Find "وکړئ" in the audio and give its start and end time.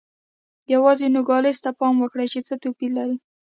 1.99-2.27